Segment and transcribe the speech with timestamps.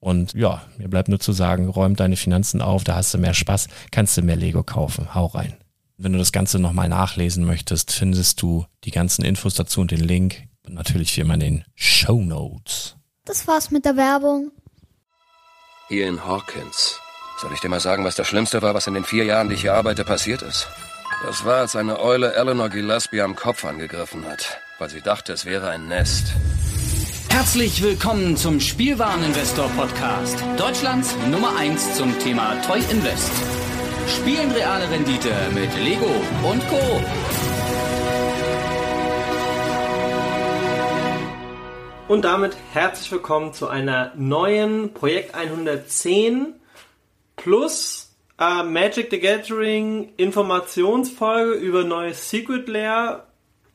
[0.00, 3.34] Und ja, mir bleibt nur zu sagen, räum deine Finanzen auf, da hast du mehr
[3.34, 5.14] Spaß, kannst du mehr Lego kaufen.
[5.14, 5.56] Hau rein.
[5.96, 10.00] Wenn du das Ganze nochmal nachlesen möchtest, findest du die ganzen Infos dazu und den
[10.00, 10.44] Link.
[10.64, 12.96] Und natürlich wie immer in den Show Notes.
[13.24, 14.52] Das war's mit der Werbung.
[15.88, 17.00] Hier in Hawkins.
[17.40, 19.54] Soll ich dir mal sagen, was das Schlimmste war, was in den vier Jahren, die
[19.54, 20.68] ich hier arbeite, passiert ist?
[21.24, 25.44] Das war, als eine Eule Eleanor Gillespie am Kopf angegriffen hat, weil sie dachte, es
[25.44, 26.32] wäre ein Nest.
[27.30, 30.42] Herzlich willkommen zum Spielwareninvestor Podcast.
[30.56, 33.30] Deutschlands Nummer 1 zum Thema Toy Invest.
[34.08, 36.06] Spielen reale Rendite mit Lego
[36.50, 36.80] und Co.
[42.08, 46.54] Und damit herzlich willkommen zu einer neuen Projekt 110
[47.36, 53.27] plus äh, Magic the Gathering Informationsfolge über neues Secret Lair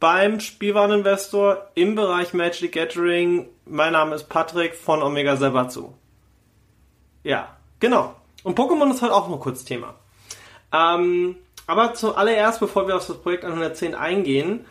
[0.04, 3.48] beim Spielwareninvestor im Bereich Magic Gathering.
[3.64, 5.94] Mein Name ist Patrick von Omega Sabatsu.
[7.24, 8.14] Ja, genau.
[8.44, 9.94] Und Pokémon ist heute auch noch kurz Thema.
[10.74, 11.38] Ähm,
[11.68, 14.66] aber zuallererst, bevor wir auf das Projekt 110 eingehen,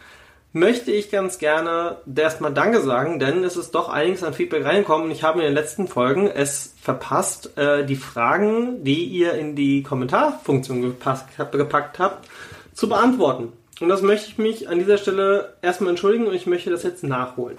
[0.53, 5.07] möchte ich ganz gerne erstmal Danke sagen, denn es ist doch einiges an Feedback reingekommen
[5.07, 9.57] und ich habe in den letzten Folgen es verpasst, äh, die Fragen, die ihr in
[9.57, 12.29] die Kommentarfunktion gepackt habt,
[12.75, 13.55] zu beantworten.
[13.83, 17.03] Und das möchte ich mich an dieser Stelle erstmal entschuldigen und ich möchte das jetzt
[17.03, 17.59] nachholen.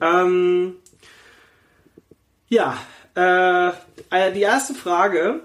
[0.00, 0.76] Ähm,
[2.48, 2.78] ja,
[3.16, 3.70] äh,
[4.10, 5.40] äh, die erste Frage,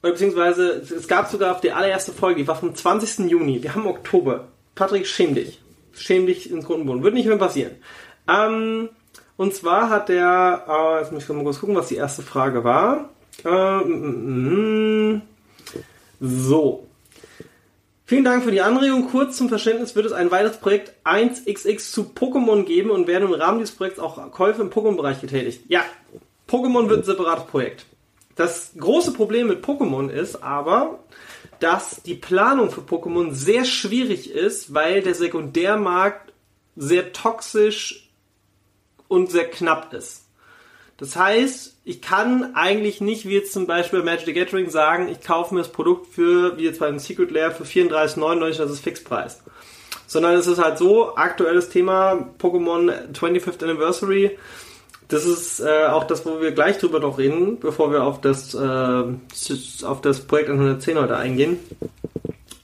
[0.00, 3.30] beziehungsweise es gab sogar auf die allererste Folge, die war vom 20.
[3.30, 3.62] Juni.
[3.62, 4.48] Wir haben Oktober.
[4.74, 5.60] Patrick, schäm dich.
[5.92, 7.02] Schäm dich ins Grundboden.
[7.02, 7.72] Wird nicht mehr passieren.
[8.26, 8.88] Ähm,
[9.36, 12.64] und zwar hat der, äh, jetzt muss ich mal kurz gucken, was die erste Frage
[12.64, 13.10] war.
[13.44, 15.22] Äh, mm, mm,
[16.18, 16.86] so.
[18.04, 19.08] Vielen Dank für die Anregung.
[19.10, 23.34] Kurz zum Verständnis wird es ein weiteres Projekt 1xx zu Pokémon geben und werden im
[23.34, 25.64] Rahmen dieses Projekts auch Käufe im Pokémon-Bereich getätigt.
[25.68, 25.82] Ja,
[26.48, 27.86] Pokémon wird ein separates Projekt.
[28.34, 30.98] Das große Problem mit Pokémon ist aber,
[31.60, 36.32] dass die Planung für Pokémon sehr schwierig ist, weil der Sekundärmarkt
[36.74, 38.10] sehr toxisch
[39.08, 40.26] und sehr knapp ist.
[41.02, 45.08] Das heißt, ich kann eigentlich nicht, wie jetzt zum Beispiel bei Magic the Gathering, sagen,
[45.08, 48.84] ich kaufe mir das Produkt für, wie jetzt beim Secret Lair, für 34,99, das ist
[48.84, 49.42] Fixpreis.
[50.06, 54.38] Sondern es ist halt so, aktuelles Thema Pokémon 25th Anniversary,
[55.08, 58.54] das ist äh, auch das, wo wir gleich drüber noch reden, bevor wir auf das,
[58.54, 59.02] äh,
[59.84, 61.58] auf das Projekt 110 heute eingehen.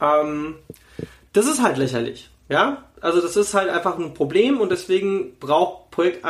[0.00, 0.54] Ähm,
[1.32, 2.30] das ist halt lächerlich.
[2.48, 6.24] Ja, also das ist halt einfach ein Problem und deswegen braucht Projekt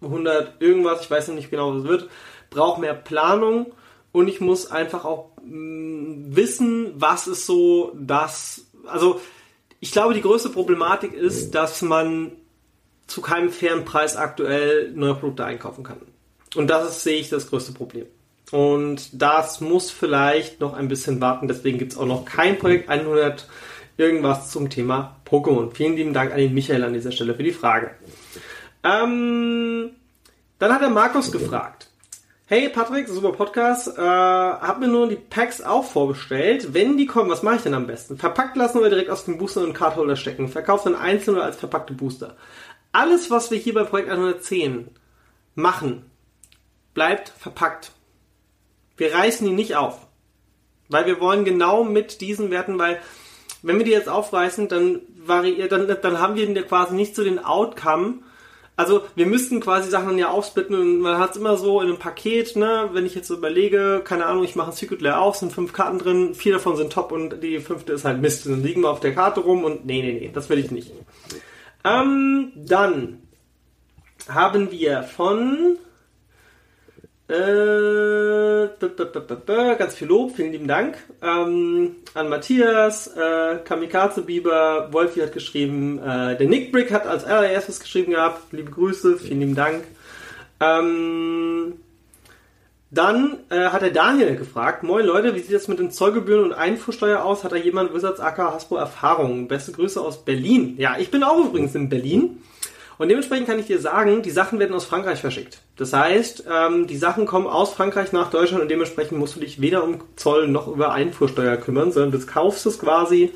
[0.00, 2.10] 100 irgendwas, ich weiß nicht genau, was es wird,
[2.50, 3.72] braucht mehr Planung
[4.12, 9.20] und ich muss einfach auch mm, wissen, was ist so das, also
[9.80, 12.32] ich glaube, die größte Problematik ist, dass man
[13.06, 15.98] zu keinem fairen Preis aktuell neue Produkte einkaufen kann.
[16.54, 18.06] Und das ist, sehe ich, das größte Problem.
[18.52, 21.48] Und das muss vielleicht noch ein bisschen warten.
[21.48, 23.46] Deswegen gibt es auch noch kein Projekt 100
[23.96, 25.72] irgendwas zum Thema Pokémon.
[25.72, 27.90] Vielen lieben Dank an den Michael an dieser Stelle für die Frage.
[28.86, 29.90] Ähm,
[30.58, 31.90] dann hat der Markus gefragt.
[32.46, 33.88] Hey Patrick, super Podcast.
[33.98, 36.72] Äh, hab mir nur die Packs auch vorbestellt.
[36.72, 38.18] Wenn die kommen, was mache ich denn am besten?
[38.18, 40.48] Verpackt lassen oder direkt aus dem Booster und Cardholder stecken?
[40.48, 42.36] Verkauft dann einzeln oder als verpackte Booster?
[42.96, 44.88] alles, was wir hier bei Projekt 110
[45.54, 46.10] machen,
[46.94, 47.92] bleibt verpackt.
[48.96, 50.06] Wir reißen die nicht auf.
[50.88, 53.00] Weil wir wollen genau mit diesen Werten, weil
[53.62, 57.44] wenn wir die jetzt aufreißen, dann variiert, dann, dann haben wir quasi nicht so den
[57.44, 58.20] Outcome.
[58.76, 61.98] Also wir müssten quasi Sachen ja aufsplitten und man hat es immer so in einem
[61.98, 65.36] Paket, ne, wenn ich jetzt so überlege, keine Ahnung, ich mache ein Secret Layer auf,
[65.36, 68.44] sind fünf Karten drin, vier davon sind top und die fünfte ist halt Mist.
[68.44, 70.92] Dann liegen wir auf der Karte rum und nee, nee, nee, das will ich nicht.
[71.84, 73.22] Ähm, dann
[74.28, 75.78] haben wir von
[77.28, 78.68] äh,
[79.78, 85.98] ganz viel Lob, vielen lieben Dank ähm, an Matthias, äh, Kamikaze Bieber, Wolfi hat geschrieben,
[85.98, 89.84] äh, der Nick Brick hat als allererstes geschrieben gehabt, liebe Grüße, vielen lieben Dank.
[90.60, 91.74] Ähm,
[92.90, 96.52] dann äh, hat der Daniel gefragt, moin Leute, wie sieht das mit den Zollgebühren und
[96.52, 97.42] Einfuhrsteuer aus?
[97.42, 99.48] Hat da jemand Wizards AK Hasbro Erfahrungen?
[99.48, 100.76] Beste Grüße aus Berlin.
[100.78, 102.42] Ja, ich bin auch übrigens in Berlin.
[102.98, 105.60] Und dementsprechend kann ich dir sagen, die Sachen werden aus Frankreich verschickt.
[105.76, 109.60] Das heißt, ähm, die Sachen kommen aus Frankreich nach Deutschland und dementsprechend musst du dich
[109.60, 113.32] weder um Zoll noch über Einfuhrsteuer kümmern, sondern du kaufst es quasi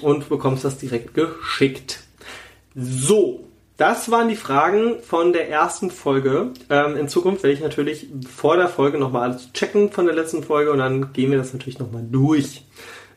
[0.00, 2.00] und bekommst das direkt geschickt.
[2.74, 6.52] So, das waren die Fragen von der ersten Folge.
[6.70, 10.42] Ähm, in Zukunft werde ich natürlich vor der Folge nochmal alles checken von der letzten
[10.42, 12.64] Folge und dann gehen wir das natürlich nochmal durch.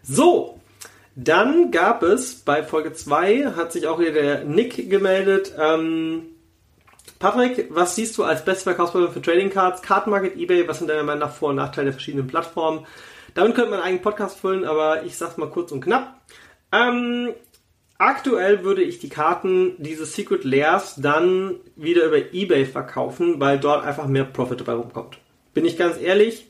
[0.03, 0.58] So,
[1.23, 5.53] dann gab es bei Folge 2, hat sich auch hier der Nick gemeldet.
[5.59, 6.27] Ähm,
[7.19, 10.67] Patrick, was siehst du als Bestverkaufsplattform für Trading Cards, Kartenmarket, Ebay?
[10.67, 12.85] Was sind deiner Meinung nach Vor- und Nachteile der verschiedenen Plattformen?
[13.33, 16.21] Damit könnte man einen eigenen Podcast füllen, aber ich sag's mal kurz und knapp.
[16.71, 17.33] Ähm,
[18.01, 23.85] Aktuell würde ich die Karten dieses Secret Lairs dann wieder über eBay verkaufen, weil dort
[23.85, 25.17] einfach mehr Profit dabei rumkommt.
[25.53, 26.48] Bin ich ganz ehrlich,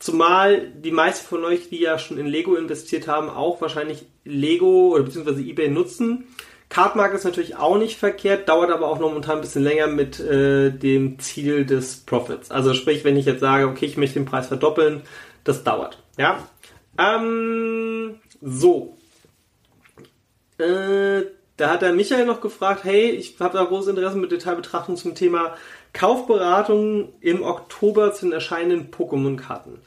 [0.00, 4.94] zumal die meisten von euch, die ja schon in Lego investiert haben, auch wahrscheinlich Lego
[4.94, 6.24] oder beziehungsweise eBay nutzen.
[6.70, 10.18] Cardmark ist natürlich auch nicht verkehrt, dauert aber auch noch momentan ein bisschen länger mit
[10.20, 12.50] äh, dem Ziel des Profits.
[12.50, 15.02] Also sprich, wenn ich jetzt sage, okay, ich möchte den Preis verdoppeln,
[15.44, 16.02] das dauert.
[16.16, 16.48] Ja.
[16.96, 18.96] Ähm, so,
[20.58, 21.22] äh,
[21.56, 25.14] da hat der Michael noch gefragt, hey, ich habe da großes Interesse mit Detailbetrachtung zum
[25.14, 25.54] Thema
[25.92, 29.78] Kaufberatung im Oktober zu den erscheinenden Pokémon-Karten.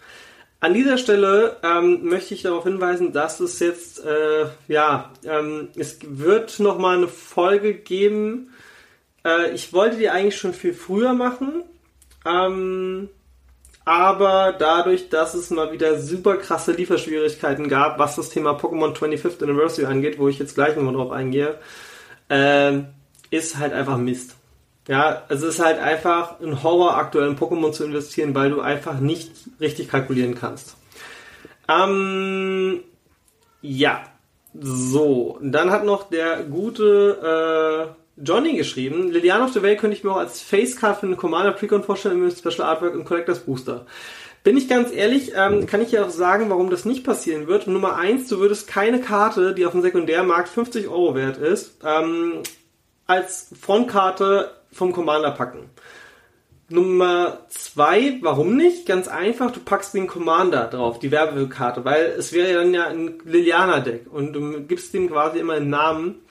[0.59, 5.99] An dieser Stelle ähm, möchte ich darauf hinweisen, dass es jetzt, äh, ja, ähm, es
[6.03, 8.53] wird nochmal eine Folge geben.
[9.25, 11.63] Äh, ich wollte die eigentlich schon viel früher machen.
[12.25, 13.09] Ähm,
[13.85, 19.43] aber dadurch, dass es mal wieder super krasse Lieferschwierigkeiten gab, was das Thema Pokémon 25th
[19.43, 21.57] Anniversary angeht, wo ich jetzt gleich nochmal drauf eingehe,
[22.29, 22.79] äh,
[23.29, 24.35] ist halt einfach Mist.
[24.87, 28.99] Ja, es ist halt einfach ein Horror, aktuell in Pokémon zu investieren, weil du einfach
[28.99, 30.75] nicht richtig kalkulieren kannst.
[31.69, 32.81] Ähm,
[33.61, 34.03] ja,
[34.53, 35.39] so.
[35.41, 40.11] Dann hat noch der gute äh, Johnny geschrieben, Lilian of the Veil könnte ich mir
[40.11, 43.85] auch als Facecard für einen Commander Precon vorstellen mit Special Artwork und Collectors Booster.
[44.43, 47.65] Bin ich ganz ehrlich, ähm, kann ich ja auch sagen, warum das nicht passieren wird.
[47.65, 52.43] Nummer eins, du würdest keine Karte, die auf dem Sekundärmarkt 50 Euro wert ist, ähm,
[53.07, 55.69] als Frontkarte vom Commander packen.
[56.69, 58.85] Nummer zwei, warum nicht?
[58.85, 62.87] Ganz einfach, du packst den Commander drauf, die Werbekarte, weil es wäre ja dann ja
[62.87, 66.23] ein Liliana-Deck und du gibst dem quasi immer einen Namen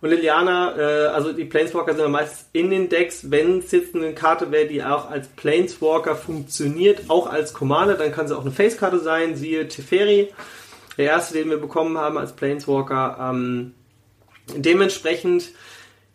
[0.00, 3.30] Und Liliana, äh, also die Planeswalker sind ja meistens in den Decks.
[3.30, 8.12] Wenn es jetzt eine Karte wäre, die auch als Planeswalker funktioniert, auch als Commander, dann
[8.12, 10.32] kann sie auch eine Face-Karte sein, siehe Teferi.
[10.96, 13.18] Der erste, den wir bekommen haben als Planeswalker.
[13.20, 13.74] Ähm,
[14.56, 15.50] dementsprechend,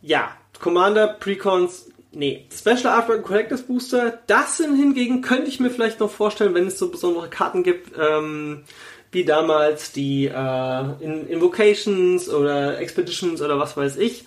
[0.02, 2.46] ja, Commander, Precons, nee.
[2.56, 6.68] Special Artwork und Collectors Booster, das sind hingegen, könnte ich mir vielleicht noch vorstellen, wenn
[6.68, 8.64] es so besondere Karten gibt, ähm,
[9.12, 14.26] wie damals die äh, in Invocations oder Expeditions oder was weiß ich.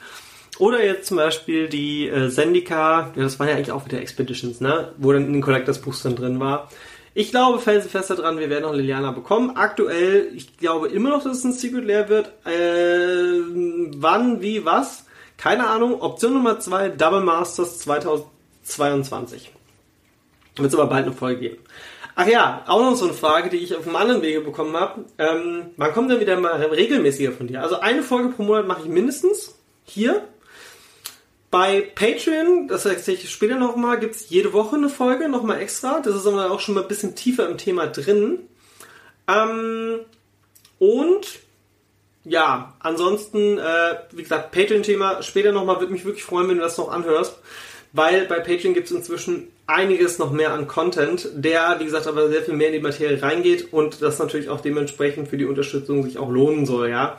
[0.59, 4.61] Oder jetzt zum Beispiel die äh, Zendika, ja, das waren ja eigentlich auch wieder Expeditions,
[4.61, 4.93] ne?
[4.97, 6.69] Wo dann in den Collectors Boostern drin war.
[7.15, 9.57] Ich glaube felsenfest daran, wir werden noch Liliana bekommen.
[9.57, 12.29] Aktuell, ich glaube immer noch, dass es ein Secret Lair wird.
[12.45, 13.41] Äh,
[13.97, 15.05] wann, wie, was?
[15.39, 16.03] Keine Ahnung.
[16.03, 19.53] Option Nummer 2, Double Masters 2022.
[20.57, 21.59] Wird es aber bald eine Folge geben.
[22.17, 25.05] Ach ja, auch noch so eine Frage, die ich auf einem anderen Wege bekommen habe.
[25.19, 27.63] Ähm, wann kommt denn wieder mal regelmäßiger von dir?
[27.63, 29.55] Also eine Folge pro Monat mache ich mindestens
[29.85, 30.27] hier.
[31.53, 36.01] Bei Patreon, das erzähle ich später nochmal, gibt es jede Woche eine Folge, nochmal extra.
[36.01, 38.41] Das ist aber auch schon mal ein bisschen tiefer im Thema drin.
[39.29, 40.01] Ähm,
[40.81, 41.41] und
[42.29, 46.79] ja, ansonsten, äh, wie gesagt, Patreon-Thema später nochmal, würde mich wirklich freuen, wenn du das
[46.79, 47.39] noch anhörst
[47.93, 52.29] weil bei Patreon gibt es inzwischen einiges noch mehr an Content, der, wie gesagt, aber
[52.29, 56.03] sehr viel mehr in die Materie reingeht und das natürlich auch dementsprechend für die Unterstützung
[56.03, 57.19] sich auch lohnen soll, ja.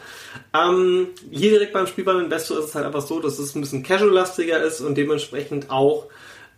[0.54, 3.84] Ähm, hier direkt beim Spielball Investor ist es halt einfach so, dass es ein bisschen
[3.84, 6.06] casual-lastiger ist und dementsprechend auch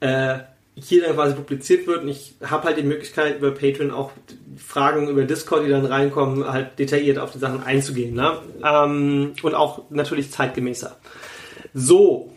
[0.02, 0.40] äh,
[0.82, 4.12] hier dann quasi publiziert wird und ich habe halt die Möglichkeit über Patreon auch
[4.58, 8.40] Fragen über Discord, die dann reinkommen, halt detailliert auf die Sachen einzugehen, ne?
[8.64, 10.98] Ähm, und auch natürlich zeitgemäßer.
[11.74, 12.32] So,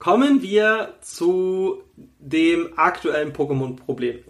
[0.00, 1.82] Kommen wir zu
[2.18, 4.20] dem aktuellen Pokémon-Problem.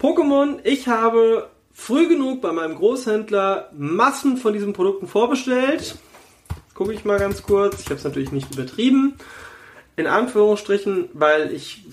[0.00, 5.96] Pokémon, ich habe früh genug bei meinem Großhändler Massen von diesen Produkten vorbestellt.
[6.72, 7.80] Gucke ich mal ganz kurz.
[7.80, 9.16] Ich habe es natürlich nicht übertrieben.
[10.02, 11.84] In Anführungsstrichen, weil ich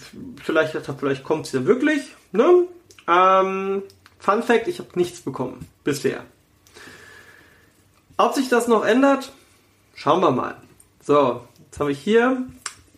[0.44, 2.02] vielleicht dachte, vielleicht kommt es ja wirklich.
[2.32, 2.66] Ne?
[3.08, 3.84] Ähm,
[4.18, 5.70] Fun Fact, ich habe nichts bekommen.
[5.84, 6.26] Bisher.
[8.18, 9.32] Ob sich das noch ändert?
[9.94, 10.58] Schauen wir mal.
[11.04, 12.48] So, jetzt habe ich hier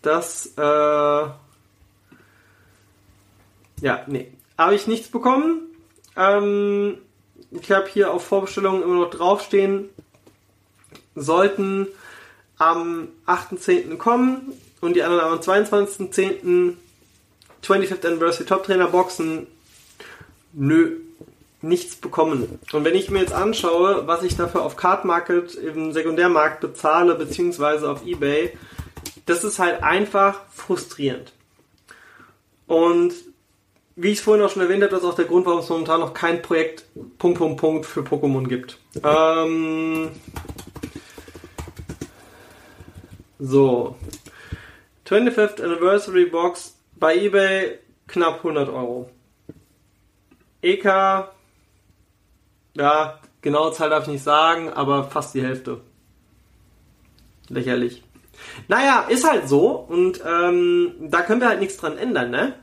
[0.02, 1.36] das, äh, ja,
[4.08, 5.60] nee, habe ich nichts bekommen.
[6.16, 7.00] Ähm,
[7.52, 9.90] ich habe hier auf Vorbestellungen immer noch draufstehen,
[11.16, 11.90] sollten
[12.58, 13.98] am 8.10.
[13.98, 16.74] kommen und die anderen am 22.10.
[17.64, 19.48] 25th Anniversary Top Trainer Boxen.
[20.54, 20.98] Nö,
[21.62, 22.60] nichts bekommen.
[22.72, 27.16] Und wenn ich mir jetzt anschaue, was ich dafür auf Card Market im Sekundärmarkt bezahle,
[27.16, 28.58] beziehungsweise auf Ebay,
[29.26, 31.32] das ist halt einfach frustrierend.
[32.68, 33.14] Und
[33.96, 35.70] wie ich es vorhin auch schon erwähnt habe, das ist auch der Grund, warum es
[35.70, 36.86] momentan noch kein Projekt
[37.20, 38.78] Punkt, Punkt, Punkt für Pokémon gibt.
[39.04, 40.10] Ähm,
[43.40, 43.96] so.
[45.12, 49.10] 25th Anniversary Box bei eBay knapp 100 Euro.
[50.62, 50.86] EK,
[52.76, 55.82] ja, genaue Zahl darf ich nicht sagen, aber fast die Hälfte.
[57.50, 58.04] Lächerlich.
[58.70, 62.54] Naja, ist halt so und ähm, da können wir halt nichts dran ändern, ne?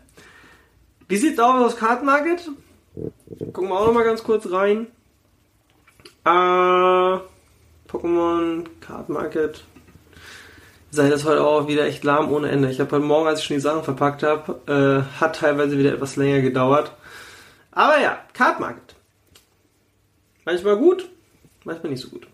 [1.06, 2.48] Wie sieht's aus aus Card Market?
[3.52, 4.86] Gucken wir auch noch mal ganz kurz rein.
[6.24, 7.18] Äh,
[7.88, 9.64] Pokémon Card Market.
[10.90, 12.70] Sei das heute auch wieder echt lahm ohne Ende.
[12.70, 15.92] Ich habe heute Morgen, als ich schon die Sachen verpackt habe, äh, hat teilweise wieder
[15.92, 16.92] etwas länger gedauert.
[17.72, 18.94] Aber ja, Card Market.
[20.46, 21.08] Manchmal gut,
[21.64, 22.26] manchmal nicht so gut.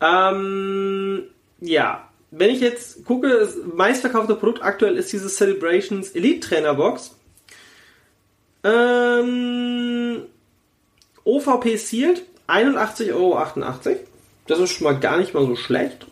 [0.00, 1.24] Ähm,
[1.60, 7.16] ja, wenn ich jetzt gucke, das meistverkaufte Produkt aktuell ist diese Celebrations Elite Trainer Box.
[8.64, 10.22] Ähm,
[11.22, 13.40] OVP Sealed, 81,88 Euro.
[14.48, 16.06] Das ist schon mal gar nicht mal so schlecht.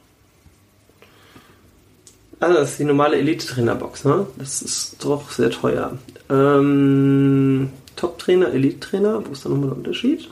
[2.44, 4.26] Also das ist die normale Elite Trainer Box, ne?
[4.36, 5.96] Das ist doch sehr teuer.
[6.28, 10.28] Ähm, Top Trainer, Elite Trainer, wo ist da nochmal der Unterschied?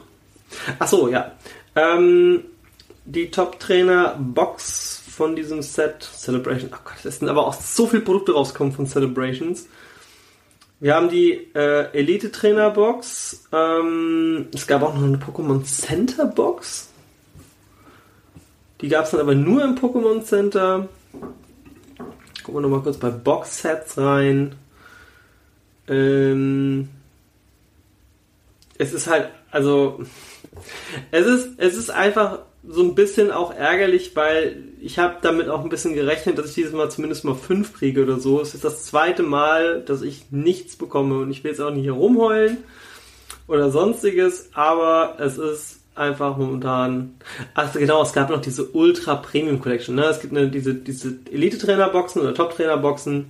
[0.78, 1.32] Achso, ja.
[1.74, 2.44] Ähm,
[3.06, 6.02] die Top Trainer Box von diesem Set.
[6.02, 6.68] Celebration.
[6.74, 9.66] Oh Gott, es sind aber auch so viele Produkte rauskommen von Celebrations.
[10.80, 13.46] Wir haben die äh, Elite Trainer Box.
[13.52, 16.90] Ähm, es gab auch noch eine Pokémon Center Box.
[18.82, 20.90] Die gab es dann aber nur im Pokémon Center.
[22.42, 24.54] Gucken wir nochmal kurz bei Box Sets rein.
[25.88, 26.88] Ähm,
[28.78, 30.00] es ist halt, also,
[31.10, 35.62] es ist, es ist einfach so ein bisschen auch ärgerlich, weil ich habe damit auch
[35.62, 38.40] ein bisschen gerechnet, dass ich dieses Mal zumindest mal fünf kriege oder so.
[38.40, 41.82] Es ist das zweite Mal, dass ich nichts bekomme und ich will jetzt auch nicht
[41.82, 42.58] hier rumheulen
[43.48, 47.14] oder sonstiges, aber es ist einfach momentan.
[47.54, 49.94] Ach genau, es gab noch diese Ultra Premium Collection.
[49.94, 50.04] Ne?
[50.04, 53.26] Es gibt eine, diese, diese Elite-Trainer-Boxen oder Top-Trainer-Boxen.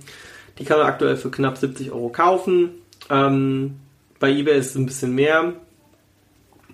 [0.59, 2.69] Die kann man aktuell für knapp 70 Euro kaufen.
[3.09, 3.79] Ähm,
[4.19, 5.53] bei eBay ist es ein bisschen mehr.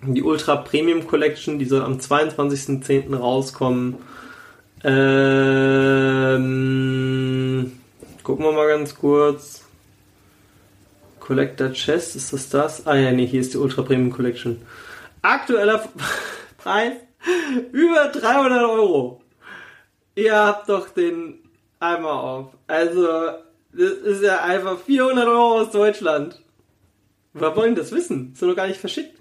[0.02, 3.14] Die Ultra Premium Collection, die soll am 22.10.
[3.14, 3.96] rauskommen.
[4.82, 6.40] Ähm,
[8.22, 9.64] gucken wir mal ganz kurz.
[11.18, 12.86] Collector Chest, ist das das?
[12.86, 14.62] Ah ja, nee, hier ist die Ultra Premium Collection.
[15.22, 15.88] Aktueller
[16.58, 16.94] Preis
[17.72, 19.22] über 300 Euro.
[20.14, 21.38] Ihr habt doch den
[21.78, 22.46] Eimer auf.
[22.66, 23.06] Also,
[23.72, 26.40] das ist ja einfach 400 Euro aus Deutschland.
[27.32, 28.32] Wer wollen das wissen?
[28.32, 29.16] Ist doch gar nicht verschickt.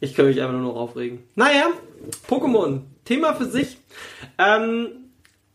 [0.00, 1.22] Ich kann mich einfach nur noch aufregen.
[1.34, 1.68] Naja,
[2.28, 2.82] Pokémon.
[3.04, 3.78] Thema für sich.
[4.38, 5.10] Ähm,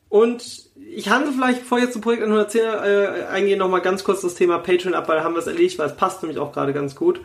[0.09, 4.21] und ich handle vielleicht, bevor ich jetzt zum Projekt 110 äh, eingehe, nochmal ganz kurz
[4.21, 6.51] das Thema Patreon ab, weil da haben wir es erledigt, weil es passt nämlich auch
[6.51, 7.21] gerade ganz gut.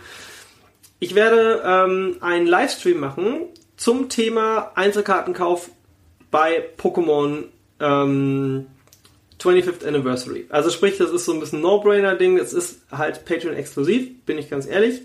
[0.98, 5.70] Ich werde ähm, einen Livestream machen zum Thema Einzelkartenkauf
[6.30, 7.44] bei Pokémon
[7.80, 8.66] ähm,
[9.38, 10.46] 25th Anniversary.
[10.48, 12.38] Also sprich, das ist so ein bisschen No-Brainer-Ding.
[12.38, 15.02] Es ist halt Patreon-exklusiv, bin ich ganz ehrlich.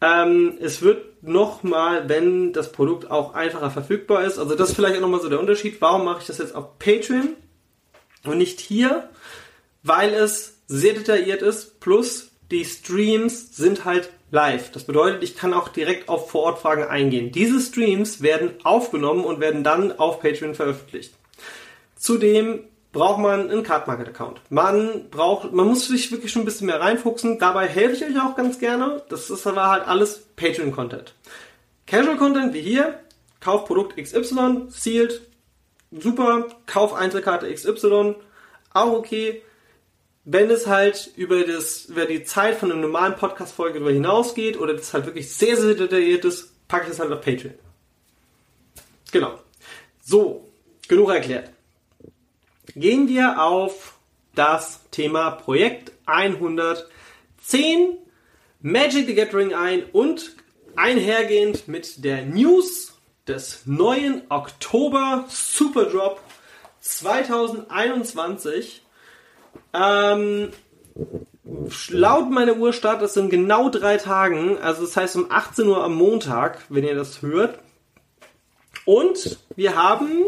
[0.00, 4.96] Ähm, es wird nochmal, wenn das Produkt auch einfacher verfügbar ist, also das ist vielleicht
[4.96, 5.80] auch nochmal so der Unterschied.
[5.80, 7.34] Warum mache ich das jetzt auf Patreon
[8.24, 9.08] und nicht hier?
[9.82, 14.70] Weil es sehr detailliert ist, plus die Streams sind halt live.
[14.72, 17.32] Das bedeutet, ich kann auch direkt auf Vorortfragen eingehen.
[17.32, 21.14] Diese Streams werden aufgenommen und werden dann auf Patreon veröffentlicht.
[21.96, 24.40] Zudem braucht man einen Card Market Account.
[24.50, 27.38] Man braucht, man muss sich wirklich schon ein bisschen mehr reinfuchsen.
[27.38, 29.02] Dabei helfe ich euch auch ganz gerne.
[29.08, 31.14] Das ist aber halt alles Patreon Content.
[31.86, 33.00] Casual Content wie hier,
[33.40, 35.22] Kauf Produkt XY, sealed,
[35.90, 38.16] super, Kauf Einzelkarte XY,
[38.74, 39.42] auch okay.
[40.30, 44.74] Wenn es halt über, das, über die Zeit von einer normalen Podcast-Folge darüber hinausgeht oder
[44.74, 47.54] das halt wirklich sehr, sehr detailliert ist, packe ich das halt auf Patreon.
[49.10, 49.38] Genau.
[50.04, 50.46] So,
[50.86, 51.48] genug erklärt.
[52.74, 53.96] Gehen wir auf
[54.34, 57.96] das Thema Projekt 110
[58.60, 60.36] Magic the Gathering ein und
[60.76, 62.92] einhergehend mit der News
[63.26, 66.20] des neuen Oktober Super Drop
[66.80, 68.82] 2021
[69.72, 70.50] ähm,
[71.90, 74.58] laut meiner Uhr startet es in genau drei Tagen.
[74.58, 77.58] Also das heißt um 18 Uhr am Montag, wenn ihr das hört.
[78.84, 80.24] Und wir haben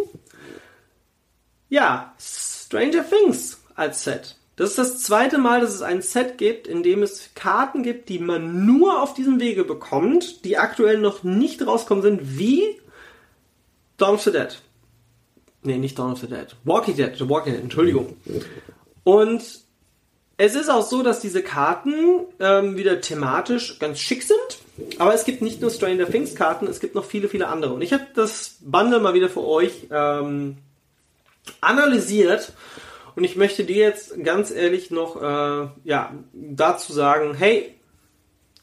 [1.69, 4.37] ja Stranger Things als Set.
[4.57, 8.11] Das ist das zweite Mal, dass es ein Set gibt, in dem es Karten gibt,
[8.11, 12.79] die man nur auf diesem Wege bekommt, die aktuell noch nicht rauskommen sind, wie
[13.97, 14.61] Dawn of the Dead.
[15.63, 16.55] Nee, nicht Dawn of the Dead.
[16.65, 18.17] Walking Dead, The Walking Dead, Entschuldigung.
[19.05, 19.43] Und
[20.37, 24.39] es ist auch so, dass diese Karten ähm, wieder thematisch ganz schick sind.
[24.99, 27.75] Aber es gibt nicht nur Stranger Things Karten, es gibt noch viele, viele andere.
[27.75, 30.57] Und ich habe das Bundle mal wieder für euch ähm,
[31.61, 32.53] analysiert.
[33.17, 37.75] Und ich möchte dir jetzt ganz ehrlich noch äh, ja, dazu sagen, hey,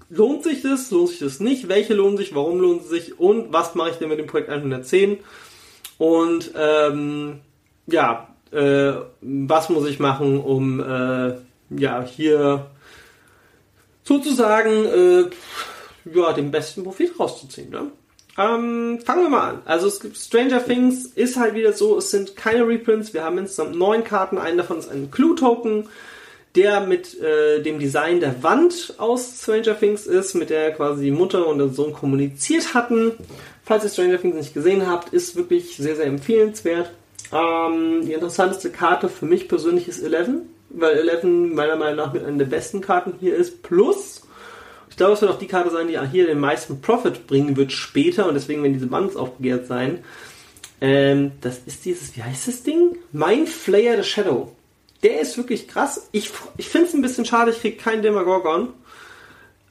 [0.10, 3.54] lohnt sich das, lohnt sich das nicht, welche lohnen sich, warum lohnen sie sich und
[3.54, 5.20] was mache ich denn mit dem Projekt 110?
[5.98, 7.42] Und ähm,
[7.88, 11.34] ja, äh, was muss ich machen, um äh,
[11.70, 12.68] ja hier
[14.04, 15.24] sozusagen äh,
[16.14, 17.70] ja, den besten Profit rauszuziehen.
[17.70, 17.92] Ne?
[18.38, 19.62] Ähm, fangen wir mal an.
[19.66, 23.38] Also es gibt Stranger Things ist halt wieder so, es sind keine Reprints, wir haben
[23.38, 25.90] insgesamt neun Karten, einen davon ist ein Clue-Token,
[26.56, 31.12] der mit äh, dem Design der Wand aus Stranger Things ist, mit der quasi die
[31.12, 33.12] Mutter und der Sohn kommuniziert hatten.
[33.64, 36.92] Falls ihr Stranger Things nicht gesehen habt, ist wirklich sehr, sehr empfehlenswert.
[37.32, 42.24] Ähm, die interessanteste Karte für mich persönlich ist Eleven, weil Eleven meiner Meinung nach mit
[42.24, 43.64] einer der besten Karten hier ist.
[43.64, 44.22] Plus,
[44.90, 47.72] ich glaube, es wird auch die Karte sein, die hier den meisten Profit bringen wird
[47.72, 50.04] später und deswegen werden diese Bands auch begehrt sein.
[50.80, 52.98] Ähm, das ist dieses, wie heißt das Ding?
[53.12, 54.52] Mind Flayer the Shadow.
[55.04, 56.10] Der ist wirklich krass.
[56.12, 58.74] Ich, ich finde es ein bisschen schade, ich kriege keinen Demagorgon.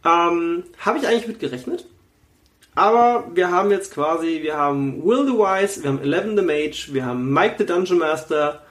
[0.04, 1.86] Ähm, Habe ich eigentlich mit gerechnet.
[2.76, 6.90] Aber wir haben jetzt quasi, wir haben Will the Wise, wir haben Eleven the Mage,
[6.92, 8.62] wir haben Mike the Dungeon Master,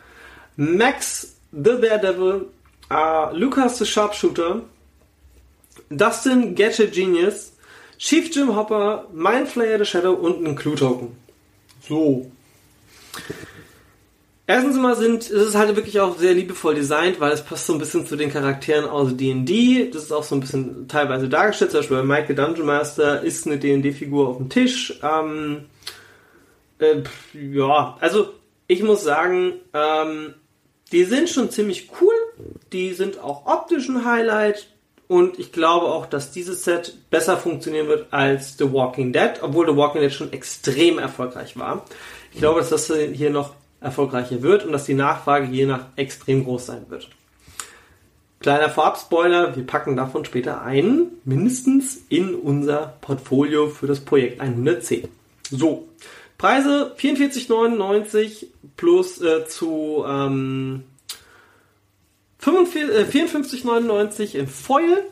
[0.56, 2.46] Max the Daredevil,
[2.92, 4.62] uh, Lucas the Sharpshooter,
[5.90, 7.54] Dustin Gadget Genius,
[7.98, 11.18] Chief Jim Hopper, Mindflayer the Shadow und ein Clue Token.
[11.82, 12.30] So.
[14.48, 17.80] Erstens mal sind, es halt wirklich auch sehr liebevoll designt, weil es passt so ein
[17.80, 19.90] bisschen zu den Charakteren aus D&D.
[19.92, 21.72] Das ist auch so ein bisschen teilweise dargestellt.
[21.72, 25.00] Zum Beispiel bei Mike the Dungeon Master ist eine D&D-Figur auf dem Tisch.
[25.02, 25.66] Ähm,
[26.78, 27.02] äh,
[27.34, 28.34] ja, also
[28.68, 30.36] ich muss sagen, ähm,
[30.92, 32.14] die sind schon ziemlich cool.
[32.72, 34.68] Die sind auch optisch ein Highlight.
[35.08, 39.68] Und ich glaube auch, dass dieses Set besser funktionieren wird als The Walking Dead, obwohl
[39.68, 41.86] The Walking Dead schon extrem erfolgreich war.
[42.32, 46.44] Ich glaube, dass das hier noch erfolgreicher wird und dass die Nachfrage je nach extrem
[46.44, 47.10] groß sein wird.
[48.40, 55.08] Kleiner Vorab-Spoiler, wir packen davon später einen, mindestens in unser Portfolio für das Projekt 110.
[55.50, 55.88] So,
[56.38, 60.84] Preise 44,99 plus äh, zu ähm,
[62.42, 65.06] 54,99 äh, in Foil.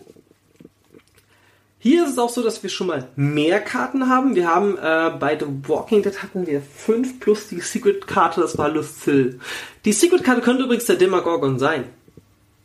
[1.83, 4.35] Hier ist es auch so, dass wir schon mal mehr Karten haben.
[4.35, 8.69] Wir haben äh, bei The Walking Dead hatten wir 5 plus die Secret-Karte, das war
[8.69, 9.37] Lucille.
[9.83, 11.83] Die Secret-Karte könnte übrigens der Demagorgon sein.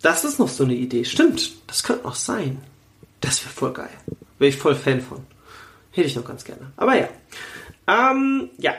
[0.03, 1.05] Das ist noch so eine Idee.
[1.05, 2.63] Stimmt, das könnte noch sein.
[3.21, 3.91] Das wäre voll geil.
[4.39, 5.27] Wäre ich voll Fan von.
[5.91, 6.71] Hätte ich noch ganz gerne.
[6.77, 7.09] Aber ja.
[7.89, 8.75] Ähm, ja,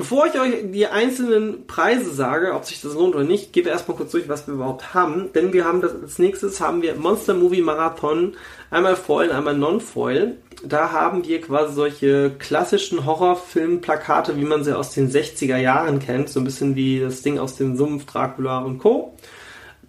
[0.00, 3.98] Bevor ich euch die einzelnen Preise sage, ob sich das lohnt oder nicht, gebe erstmal
[3.98, 5.30] kurz durch, was wir überhaupt haben.
[5.34, 8.34] Denn wir haben das, als nächstes haben wir Monster Movie Marathon,
[8.70, 10.38] einmal Foil, einmal Non-Foil.
[10.64, 16.30] Da haben wir quasi solche klassischen Horrorfilmplakate, wie man sie aus den 60er Jahren kennt.
[16.30, 19.14] So ein bisschen wie das Ding aus dem Sumpf, Dracula und Co.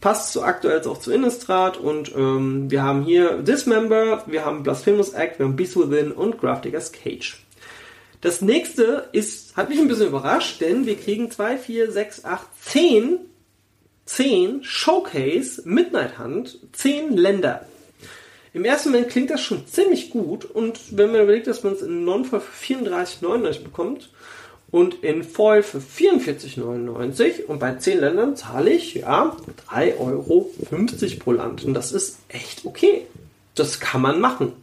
[0.01, 5.13] Passt so aktuell auch zu Innistrad und ähm, wir haben hier Dismember, wir haben Blasphemous
[5.13, 7.41] Act, wir haben Beast Within und Grafdigger's Cage.
[8.21, 12.47] Das nächste ist, hat mich ein bisschen überrascht, denn wir kriegen 2, 4, 6, 8,
[12.61, 13.19] 10,
[14.05, 17.65] 10 Showcase Midnight Hunt, 10 Länder.
[18.53, 21.81] Im ersten Moment klingt das schon ziemlich gut und wenn man überlegt, dass man es
[21.81, 24.11] in Non-Foil für 34,99 bekommt
[24.69, 29.35] und in Foil für 44,99 und bei 10 Ländern zahle ich, ja,
[29.69, 30.51] 3,50 Euro
[31.19, 33.07] pro Land und das ist echt okay.
[33.55, 34.53] Das kann man machen.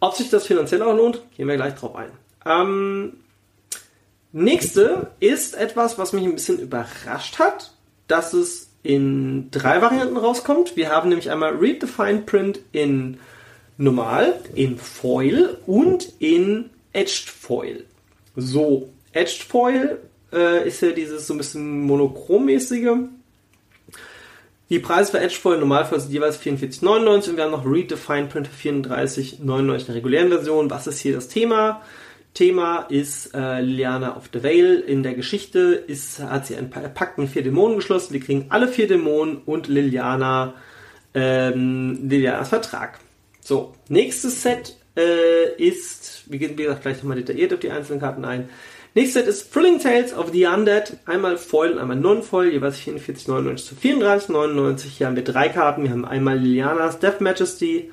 [0.00, 2.10] Ob sich das finanziell auch lohnt, gehen wir gleich drauf ein.
[2.44, 3.14] Ähm,
[4.32, 7.72] nächste ist etwas, was mich ein bisschen überrascht hat,
[8.06, 10.76] dass es in drei Varianten rauskommt.
[10.76, 13.18] Wir haben nämlich einmal Read the Fine Print in
[13.76, 17.84] Normal, in Foil und in Etched Foil.
[18.34, 19.98] So, Etched Foil
[20.32, 23.08] äh, ist ja dieses so ein bisschen monochrommäßige.
[24.70, 27.96] Die Preise für Edge Foil Normalfall sind jeweils 44,99 und wir haben noch Read the
[27.96, 30.70] Print 34,99 in der regulären Version.
[30.70, 31.80] Was ist hier das Thema?
[32.38, 34.78] Thema ist äh, Liliana of the Vale.
[34.78, 38.12] In der Geschichte ist, hat sie einen Pakt mit vier Dämonen geschlossen.
[38.12, 40.54] Wir kriegen alle vier Dämonen und Liliana,
[41.14, 43.00] ähm, Lilianas Vertrag.
[43.40, 47.98] So, nächstes Set äh, ist, wir gehen wie gesagt gleich nochmal detailliert auf die einzelnen
[47.98, 48.48] Karten ein.
[48.94, 50.96] Nächstes Set ist Thrilling Tales of the Undead.
[51.06, 54.84] Einmal Foil und einmal Non-Foil, jeweils 44,99 zu 34,99.
[54.96, 55.82] Hier haben wir drei Karten.
[55.82, 57.90] Wir haben einmal Lilianas Death Majesty,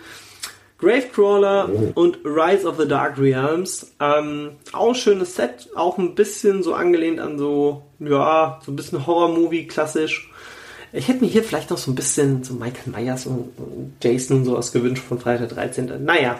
[0.78, 3.94] Gravecrawler und Rise of the Dark Realms.
[4.00, 8.76] Ähm, auch ein schönes Set, auch ein bisschen so angelehnt an so, ja, so ein
[8.76, 10.30] bisschen Horror-Movie, klassisch.
[10.92, 13.52] Ich hätte mir hier vielleicht noch so ein bisschen so Michael Myers und,
[14.02, 16.04] Jason und sowas gewünscht von Freitag der 13.
[16.04, 16.40] Naja.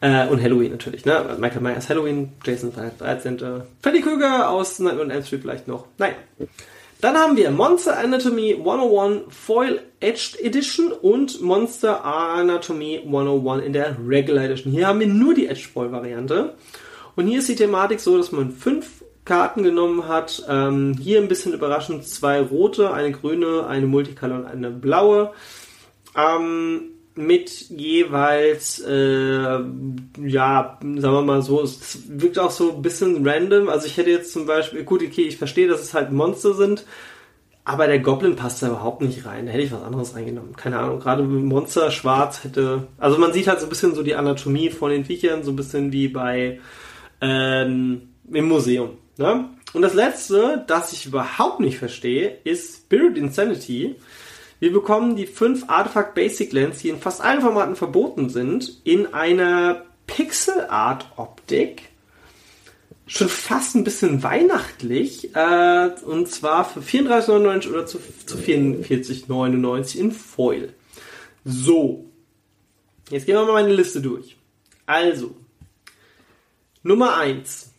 [0.00, 1.36] Äh, und Halloween natürlich, ne?
[1.38, 3.62] Michael Myers Halloween, Jason Freitag der 13.
[3.82, 5.86] Freddy Krüger aus Nightmare on Elm Street vielleicht noch.
[5.98, 6.14] Naja.
[7.02, 13.96] Dann haben wir Monster Anatomy 101 Foil Edged Edition und Monster Anatomy 101 in der
[14.06, 14.72] Regular Edition.
[14.72, 16.54] Hier haben wir nur die Edged Foil Variante.
[17.16, 20.44] Und hier ist die Thematik so, dass man fünf Karten genommen hat.
[20.48, 25.32] Ähm, hier ein bisschen überraschend zwei rote, eine grüne, eine Multicolor und eine blaue.
[26.16, 26.82] Ähm,
[27.14, 29.58] mit jeweils, äh,
[30.24, 33.68] ja, sagen wir mal so, es wirkt auch so ein bisschen random.
[33.68, 36.86] Also ich hätte jetzt zum Beispiel, gut, okay, ich verstehe, dass es halt Monster sind,
[37.64, 39.46] aber der Goblin passt da überhaupt nicht rein.
[39.46, 40.56] Da hätte ich was anderes reingenommen.
[40.56, 44.14] Keine Ahnung, gerade Monster schwarz hätte, also man sieht halt so ein bisschen so die
[44.14, 46.60] Anatomie von den Viechern, so ein bisschen wie bei,
[47.20, 49.50] ähm, im Museum, ne?
[49.72, 53.96] Und das letzte, das ich überhaupt nicht verstehe, ist Spirit Insanity.
[54.62, 59.12] Wir bekommen die fünf Artifact Basic Lens, die in fast allen Formaten verboten sind, in
[59.12, 61.88] einer Pixel Art Optik.
[63.08, 65.34] Schon fast ein bisschen weihnachtlich.
[65.34, 70.72] Äh, und zwar für 34,99 oder zu, zu 44,99 in Foil.
[71.44, 72.08] So.
[73.10, 74.36] Jetzt gehen wir mal meine Liste durch.
[74.86, 75.34] Also.
[76.84, 77.71] Nummer 1.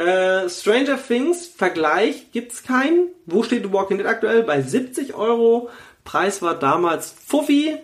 [0.00, 3.08] Äh, Stranger Things Vergleich gibt's keinen.
[3.26, 4.42] Wo steht The Walking Dead aktuell?
[4.44, 5.68] Bei 70 Euro.
[6.04, 7.76] Preis war damals Fuffi.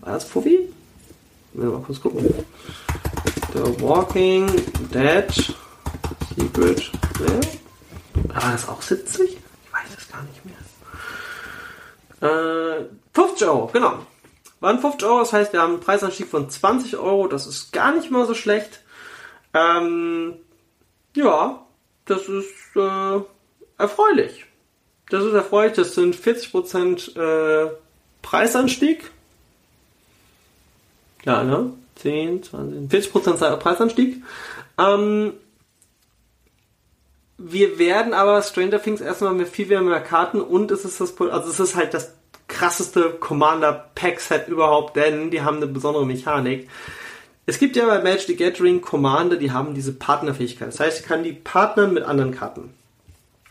[0.00, 0.68] War das Fuffi?
[1.52, 2.34] Mal kurz gucken.
[3.52, 4.50] The Walking
[4.92, 5.32] Dead
[6.36, 6.90] Secret.
[8.24, 9.20] War das auch 70?
[9.30, 9.38] Ich
[9.72, 10.56] weiß es gar nicht mehr.
[12.28, 14.04] Äh, 50 Euro, genau.
[14.58, 17.28] Waren 50 Euro, das heißt, wir haben einen Preisanstieg von 20 Euro.
[17.28, 18.80] Das ist gar nicht mal so schlecht.
[19.52, 20.34] Ähm,
[21.14, 21.64] ja,
[22.04, 23.20] das ist äh,
[23.78, 24.46] erfreulich.
[25.10, 25.74] Das ist erfreulich.
[25.74, 27.70] Das sind 40% äh,
[28.22, 29.10] Preisanstieg.
[31.24, 31.72] Ja, ne?
[31.96, 34.22] 10, 20, 40% Preisanstieg.
[34.78, 35.34] Ähm,
[37.38, 41.50] wir werden aber Stranger Things erstmal mit viel mehr Karten und es ist das, also
[41.50, 42.14] es ist halt das
[42.48, 46.68] krasseste Commander Pack Set überhaupt, denn die haben eine besondere Mechanik.
[47.46, 50.68] Es gibt ja bei Magic the Gathering Commander, die haben diese Partnerfähigkeit.
[50.68, 52.70] Das heißt, ich kann die partnern mit anderen Karten.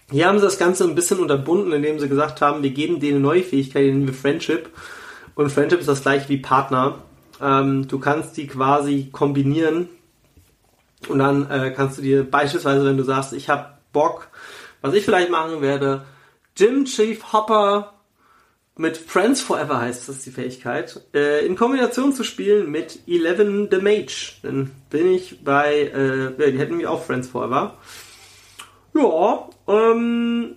[0.10, 3.16] Hier haben sie das Ganze ein bisschen unterbunden, indem sie gesagt haben, wir geben denen
[3.16, 4.70] eine neue Fähigkeit, die nennen wir Friendship.
[5.36, 7.00] Und Friendship ist das gleiche wie Partner.
[7.42, 9.90] Ähm, du kannst die quasi kombinieren
[11.08, 14.30] und dann äh, kannst du dir beispielsweise, wenn du sagst, ich habe Bock,
[14.82, 16.04] was ich vielleicht machen werde,
[16.56, 17.93] Jim Chief Hopper
[18.76, 23.78] mit Friends Forever heißt das die Fähigkeit, äh, in Kombination zu spielen mit Eleven the
[23.78, 24.34] Mage.
[24.42, 27.78] Dann bin ich bei, äh, die hätten nämlich auch Friends Forever.
[28.96, 30.56] Ja, ähm,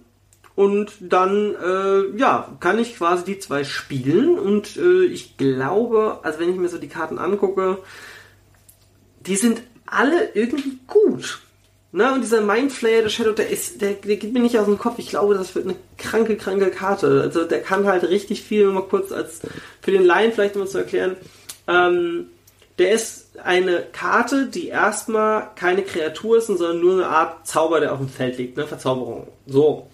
[0.54, 6.40] und dann, äh, ja, kann ich quasi die zwei spielen und äh, ich glaube, also
[6.40, 7.78] wenn ich mir so die Karten angucke,
[9.20, 11.40] die sind alle irgendwie gut.
[11.98, 14.76] Na, und dieser Mindflayer, der Shadow, der ist, der, der geht mir nicht aus dem
[14.76, 14.98] Kopf.
[14.98, 17.22] Ich glaube, das wird eine kranke, kranke Karte.
[17.22, 19.40] Also der kann halt richtig viel, mal kurz als
[19.80, 21.16] für den Laien vielleicht mal zu erklären.
[21.66, 22.26] Ähm,
[22.78, 27.94] der ist eine Karte, die erstmal keine Kreatur ist, sondern nur eine Art Zauber, der
[27.94, 28.66] auf dem Feld liegt, ne?
[28.66, 29.28] Verzauberung.
[29.46, 29.86] So.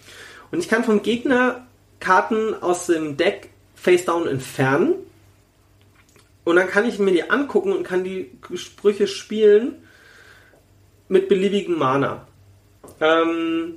[0.51, 1.65] Und ich kann vom Gegner
[2.01, 4.95] Karten aus dem Deck face down entfernen.
[6.43, 9.77] Und dann kann ich mir die angucken und kann die Sprüche spielen
[11.13, 12.27] mit beliebigem Mana.
[12.99, 13.75] Ähm,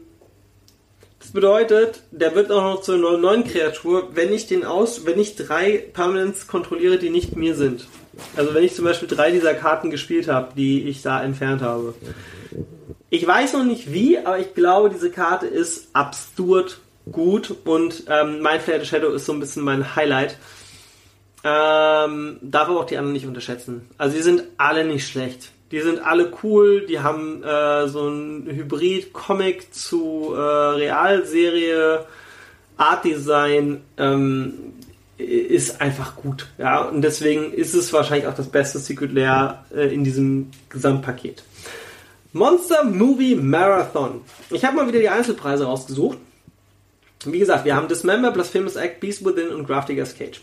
[1.19, 5.19] das bedeutet, der wird auch noch zu einer neuen Kreatur, wenn ich den aus, wenn
[5.19, 7.87] ich drei Permanents kontrolliere, die nicht mir sind.
[8.37, 11.93] Also wenn ich zum Beispiel drei dieser Karten gespielt habe, die ich da entfernt habe.
[13.09, 16.79] Ich weiß noch nicht wie, aber ich glaube, diese Karte ist absurd
[17.11, 20.37] gut und ähm, mein Flare Shadow ist so ein bisschen mein Highlight.
[21.43, 23.89] Ähm, darf aber auch die anderen nicht unterschätzen.
[23.97, 25.51] Also die sind alle nicht schlecht.
[25.71, 32.05] Die sind alle cool, die haben äh, so ein Hybrid-Comic zu äh, Realserie,
[32.77, 34.53] Art-Design, ähm,
[35.17, 36.47] ist einfach gut.
[36.57, 41.43] Ja, und deswegen ist es wahrscheinlich auch das beste Secret Lair äh, in diesem Gesamtpaket.
[42.33, 44.21] Monster Movie Marathon.
[44.51, 46.17] Ich habe mal wieder die Einzelpreise rausgesucht.
[47.23, 50.41] Wie gesagt, wir haben Dismember, Blasphemous Act, Beast Within und Graftiger's Cage.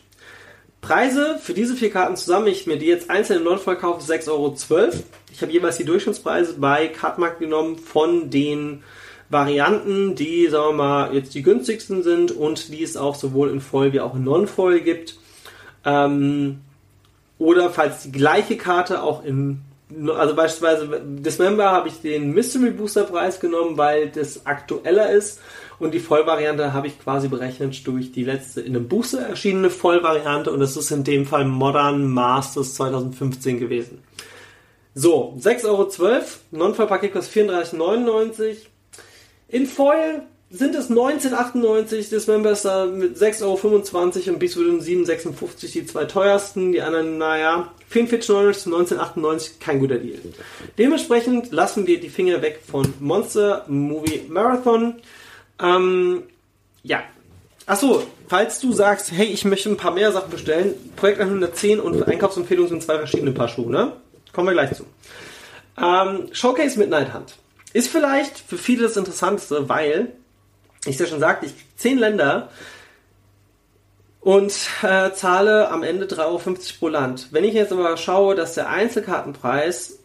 [0.83, 4.29] Preise für diese vier Karten zusammen, ich mir die jetzt einzeln im Non-Fall kaufe, 6,12
[4.29, 4.57] Euro.
[5.33, 8.83] Ich habe jeweils die Durchschnittspreise bei Cardmark genommen von den
[9.31, 13.61] Varianten, die, sagen wir mal, jetzt die günstigsten sind und die es auch sowohl in
[13.61, 15.19] Voll wie auch in Non-Voll gibt.
[15.85, 16.61] Ähm,
[17.39, 19.63] oder falls die gleiche Karte auch in
[20.17, 25.41] also beispielsweise Dismember habe ich den Mystery Booster Preis genommen, weil das aktueller ist
[25.83, 30.53] und die Vollvariante habe ich quasi berechnet durch die letzte in einem Booster erschienene Vollvariante
[30.53, 33.99] und das ist in dem Fall Modern Masters 2015 gewesen.
[34.95, 35.91] So, 6,12 Euro,
[36.53, 38.59] Non-Voll-Paket kostet 34,99.
[39.49, 45.73] In Foil sind es 1998, Dismember ist da mit 6,25 Euro und Beast Within 7,56
[45.73, 46.73] die zwei teuersten.
[46.73, 50.19] Die anderen, naja, 44,99 zu 1998, kein guter Deal.
[50.79, 54.97] Dementsprechend lassen wir die Finger weg von Monster Movie Marathon.
[55.63, 56.25] Ähm,
[56.83, 57.03] ja.
[57.67, 62.03] Achso, falls du sagst, hey, ich möchte ein paar mehr Sachen bestellen, Projekt 110 und
[62.03, 63.93] Einkaufsempfehlungen sind zwei verschiedene Paar Schuhe, ne?
[64.33, 64.85] Kommen wir gleich zu.
[65.81, 67.37] Ähm, Showcase Midnight Hunt.
[67.73, 70.13] Ist vielleicht für viele das Interessanteste, weil,
[70.85, 72.51] ich ja schon sagte, ich zehn Länder
[74.21, 76.41] und äh, zahle am Ende 3,50 Euro
[76.79, 77.29] pro Land.
[77.31, 79.99] Wenn ich jetzt aber schaue, dass der Einzelkartenpreis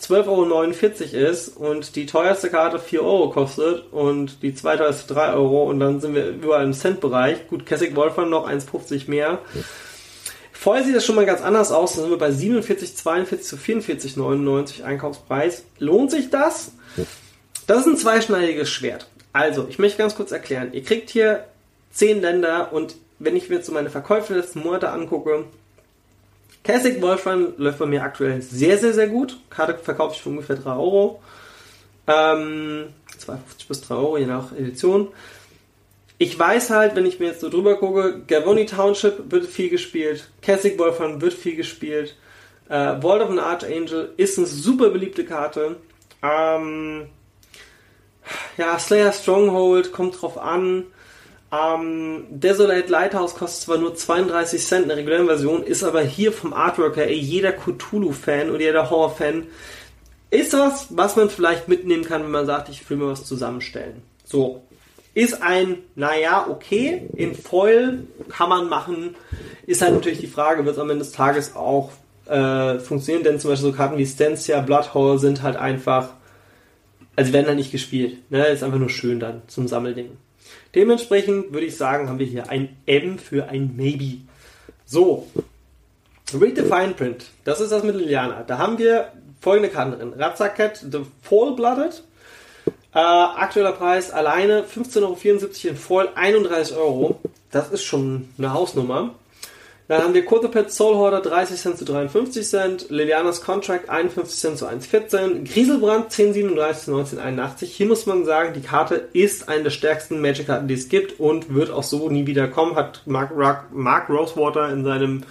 [0.00, 5.64] 12,49 Euro ist und die teuerste Karte 4 Euro kostet und die zweiteuerste 3 Euro
[5.64, 7.48] und dann sind wir überall im Cent-Bereich.
[7.48, 9.38] Gut, Kessig Wolfram noch 1,50 mehr.
[10.52, 11.94] Vorher sieht das schon mal ganz anders aus.
[11.94, 15.64] Dann sind wir bei 47, 42 zu 44,99 Einkaufspreis.
[15.78, 16.72] Lohnt sich das?
[17.66, 19.06] Das ist ein zweischneidiges Schwert.
[19.32, 20.72] Also, ich möchte ganz kurz erklären.
[20.72, 21.44] Ihr kriegt hier
[21.92, 25.44] 10 Länder und wenn ich mir jetzt so meine Verkäufe letzten Monate angucke,
[26.62, 29.38] Classic Wolfram läuft bei mir aktuell sehr, sehr, sehr gut.
[29.48, 31.22] Karte verkaufe ich für ungefähr 3 Euro.
[32.06, 35.08] Ähm, 2,50 bis 3 Euro, je nach Edition.
[36.18, 40.28] Ich weiß halt, wenn ich mir jetzt so drüber gucke, Gavoni Township wird viel gespielt,
[40.42, 42.14] Classic Wolfram wird viel gespielt,
[42.68, 45.76] äh, Vault of an Archangel ist eine super beliebte Karte.
[46.22, 47.06] Ähm,
[48.58, 50.84] ja, Slayer Stronghold kommt drauf an.
[51.52, 56.32] Ähm, Desolate Lighthouse kostet zwar nur 32 Cent in der regulären Version, ist aber hier
[56.32, 59.46] vom Artwork her, ey, jeder Cthulhu-Fan oder jeder Horror-Fan
[60.30, 64.02] ist was, was man vielleicht mitnehmen kann, wenn man sagt, ich will mir was zusammenstellen.
[64.24, 64.62] So.
[65.12, 69.16] Ist ein, naja, okay, in Foil kann man machen.
[69.66, 71.90] Ist halt natürlich die Frage, wird es am Ende des Tages auch
[72.26, 76.10] äh, funktionieren, denn zum Beispiel so Karten wie Stancia, Bloodhole sind halt einfach,
[77.16, 78.30] also werden halt nicht gespielt.
[78.30, 78.46] Ne?
[78.46, 80.10] Ist einfach nur schön dann zum Sammelding.
[80.74, 84.18] Dementsprechend würde ich sagen, haben wir hier ein M für ein Maybe.
[84.86, 85.26] So.
[86.32, 87.26] Read the Fine Print.
[87.44, 88.44] Das ist das mit Liliana.
[88.44, 90.12] Da haben wir folgende Karten drin.
[90.16, 92.04] Ratzakat, The Fall Blooded.
[92.92, 97.20] Äh, aktueller Preis alleine 15,74 Euro in Foil, 31 Euro.
[97.50, 99.14] Das ist schon eine Hausnummer.
[99.90, 104.58] Dann haben wir Quadruped Soul Hoarder 30 Cent zu 53 Cent, Lilianas Contract 51 Cent
[104.58, 107.72] zu 1,14, Grieselbrand 1037 zu 1981.
[107.72, 111.52] Hier muss man sagen, die Karte ist eine der stärksten Magic-Karten, die es gibt und
[111.52, 113.32] wird auch so nie wieder kommen, hat Mark,
[113.72, 115.24] Mark Rosewater in seinem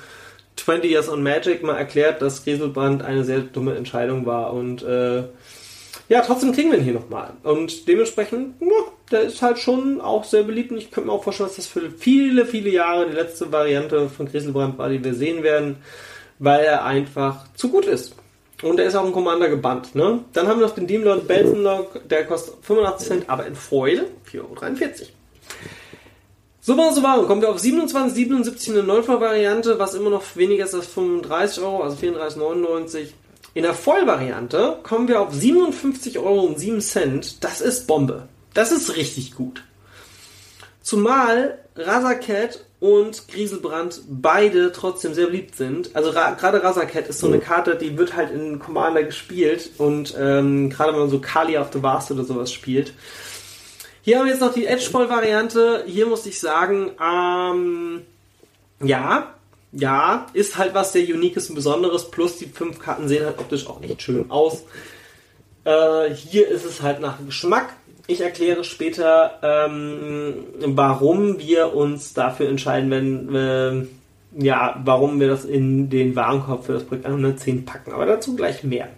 [0.57, 5.23] 20 Years on Magic mal erklärt, dass Grieselbrand eine sehr dumme Entscheidung war und äh,
[6.07, 7.33] ja, trotzdem kriegen wir ihn hier nochmal.
[7.43, 8.67] Und dementsprechend, ja,
[9.11, 10.71] der ist halt schon auch sehr beliebt.
[10.71, 14.09] Und ich könnte mir auch vorstellen, dass das für viele, viele Jahre die letzte Variante
[14.09, 15.77] von Grieselbrand war, die wir sehen werden,
[16.39, 18.15] weil er einfach zu gut ist.
[18.61, 19.95] Und er ist auch ein Commander gebannt.
[19.95, 20.19] Ne?
[20.33, 24.07] Dann haben wir noch den Demon Lord Belsenlock, der kostet 85 Cent, aber in Foil
[24.31, 24.55] 4,43 Euro.
[26.61, 27.25] So war so war.
[27.25, 31.95] Kommen wir auf 27,77 eine Neufall-Variante, was immer noch weniger ist als 35 Euro, also
[31.97, 33.07] 34,99.
[33.53, 36.55] In der Vollvariante kommen wir auf 57,07 Euro.
[37.39, 38.27] Das ist Bombe.
[38.53, 39.63] Das ist richtig gut.
[40.81, 45.95] Zumal Razaket und Grieselbrand beide trotzdem sehr beliebt sind.
[45.95, 50.15] Also ra gerade Razaket ist so eine Karte, die wird halt in Commander gespielt und
[50.17, 52.93] ähm, gerade wenn man so Kali of the Vast oder sowas spielt.
[54.01, 55.83] Hier haben wir jetzt noch die Edgefall-Variante.
[55.85, 58.01] Hier muss ich sagen, ähm,
[58.81, 59.35] ja,
[59.71, 62.09] ja, ist halt was sehr Uniques und Besonderes.
[62.09, 64.63] Plus die fünf Karten sehen halt optisch auch echt schön aus.
[65.63, 67.73] Äh, hier ist es halt nach Geschmack.
[68.07, 73.87] Ich erkläre später, ähm, warum wir uns dafür entscheiden, wenn äh,
[74.43, 77.93] ja, warum wir das in den Warenkorb für das Projekt 110 packen.
[77.93, 78.89] Aber dazu gleich mehr.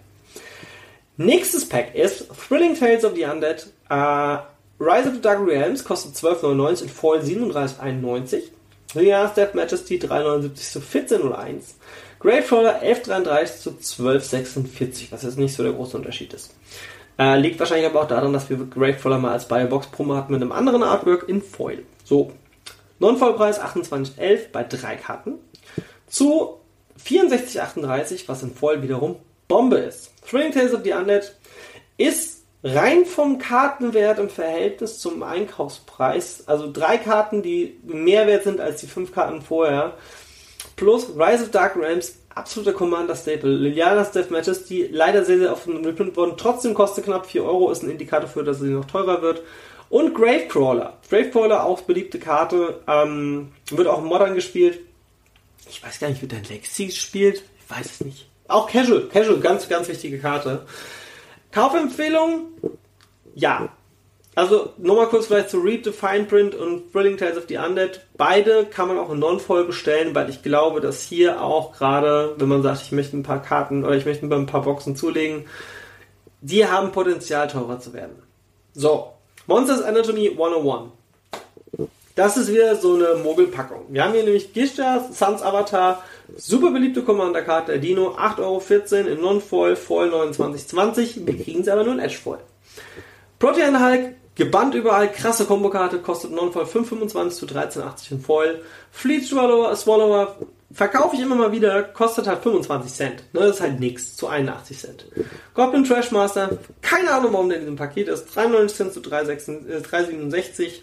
[1.16, 3.66] Nächstes Pack ist Thrilling Tales of the Undead.
[3.88, 4.38] Äh,
[4.80, 8.42] Rise of the Dark Realms kostet 12,99 in Foil 37,91.
[8.94, 11.74] Rias Death Majesty 3,79 zu 14,01.
[12.20, 16.54] Gravecrawler 11,33 zu 12,46, was jetzt nicht so der große Unterschied ist.
[17.18, 20.40] Äh, liegt wahrscheinlich aber auch daran, dass wir Gravecrawler mal als Biobox Promo hatten mit
[20.40, 21.82] einem anderen Artwork in Foil.
[22.04, 22.32] So,
[22.98, 25.34] Non-Vollpreis 28,11 bei drei Karten
[26.06, 26.60] zu
[27.04, 29.16] 64,38, was in Foil wiederum
[29.48, 30.12] Bombe ist.
[30.28, 31.34] Thrilling Tales of the Undead
[31.98, 32.31] ist
[32.64, 38.80] rein vom Kartenwert im Verhältnis zum Einkaufspreis, also drei Karten, die mehr wert sind als
[38.80, 39.94] die fünf Karten vorher,
[40.76, 46.16] plus Rise of Dark Realms, absoluter Commander-Staple, Liliana's Death Majesty, leider sehr, sehr oft reprintet
[46.16, 49.42] worden, trotzdem kostet knapp 4 Euro, ist ein Indikator für, dass sie noch teurer wird.
[49.90, 50.98] Und Gravecrawler.
[51.10, 54.80] Gravecrawler, auch beliebte Karte, ähm, wird auch Modern gespielt.
[55.68, 57.42] Ich weiß gar nicht, wird der Lexi gespielt?
[57.58, 58.26] Ich weiß es nicht.
[58.48, 60.64] Auch Casual, Casual, ganz, ganz wichtige Karte.
[61.52, 62.48] Kaufempfehlung?
[63.34, 63.68] Ja.
[64.34, 68.00] Also nochmal kurz vielleicht zu Read the Fine Print und Thrilling Tales of the Undead.
[68.16, 72.48] Beide kann man auch in Non-Voll bestellen, weil ich glaube, dass hier auch gerade, wenn
[72.48, 75.44] man sagt, ich möchte ein paar Karten oder ich möchte ein paar Boxen zulegen,
[76.40, 78.22] die haben Potenzial teurer zu werden.
[78.72, 79.12] So,
[79.46, 80.92] Monsters Anatomy 101.
[82.14, 83.86] Das ist wieder so eine Mogelpackung.
[83.88, 86.02] Wir haben hier nämlich Gishtas Suns Avatar,
[86.36, 91.26] super beliebte Commander-Karte, Dino, 8,14 Euro in Non-Foil, Foil 29,20.
[91.26, 92.38] Wir kriegen sie aber nur in Edge-Foil.
[93.38, 98.62] Protean Hulk, gebannt überall, krasse Kombokarte, kostet Non-Foil 5,25 zu 13,80 in Foil.
[98.90, 100.36] Fleet Swallower, Swallower
[100.72, 103.22] verkaufe ich immer mal wieder, kostet halt 25 Cent.
[103.32, 105.06] Ne, das ist halt nix, zu 81 Cent.
[105.54, 110.82] Goblin Trashmaster, keine Ahnung, warum der in diesem Paket ist, 93 Cent zu 3,67.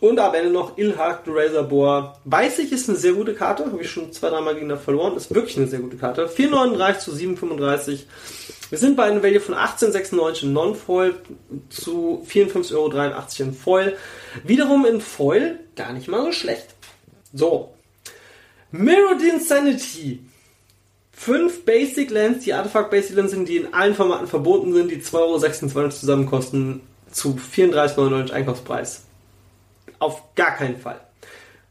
[0.00, 2.20] Und am Ende noch Ilhak the Razor Boar.
[2.24, 3.66] Weiß ich, ist eine sehr gute Karte.
[3.66, 5.16] Habe ich schon zwei, dreimal gegen das verloren.
[5.16, 6.26] Ist wirklich eine sehr gute Karte.
[6.26, 8.00] 4,39 zu 7,35.
[8.70, 11.14] Wir sind bei einem Value von 18,96 in Non-Foil
[11.68, 13.96] zu 54,83 Euro in Foil.
[14.44, 16.66] Wiederum in Foil gar nicht mal so schlecht.
[17.32, 17.74] So.
[18.70, 20.20] Mirrored Insanity.
[21.10, 25.02] Fünf Basic Lands, die Artifact Basic Lands sind, die in allen Formaten verboten sind, die
[25.02, 26.80] 2,26 Euro zusammen kosten,
[27.10, 29.07] zu 34,99 Einkaufspreis.
[29.98, 31.00] Auf gar keinen Fall.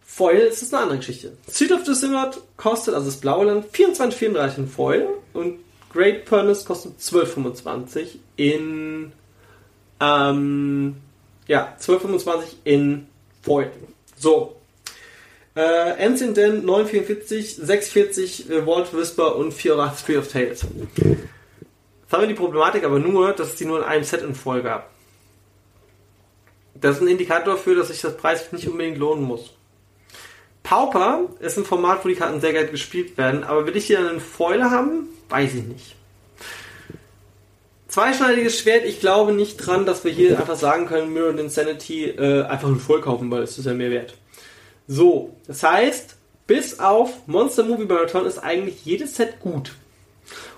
[0.02, 1.38] Foil ist es eine andere Geschichte.
[1.48, 5.60] Seed of the Simrad kostet, also das blaue Land, 24,34 in Foil und
[5.94, 9.12] Great Furnace kostet 12,25 in
[10.00, 10.96] ähm,
[11.48, 13.08] ja, 12,25 in
[13.42, 13.72] Foil.
[14.16, 14.56] So.
[15.56, 20.66] Äh, Ancient Den 944, 640 äh, Vault Whisper und 408 Three of Tales.
[20.96, 24.36] Jetzt haben wir die Problematik aber nur, dass es die nur in einem Set in
[24.36, 24.92] Foil gab.
[26.82, 29.54] Das ist ein Indikator dafür, dass sich das Preis nicht unbedingt lohnen muss.
[30.64, 34.00] Pauper ist ein Format, wo die Karten sehr geil gespielt werden, aber will ich hier
[34.00, 35.08] einen Foil haben?
[35.30, 35.96] Weiß ich nicht.
[37.88, 42.44] Zweischneidiges Schwert, ich glaube nicht dran, dass wir hier einfach sagen können, Mirror Insanity äh,
[42.44, 44.14] einfach ein Voll kaufen, weil es ist ja mehr wert.
[44.88, 46.18] So, das heißt,
[46.48, 49.72] bis auf Monster Movie Marathon ist eigentlich jedes Set gut.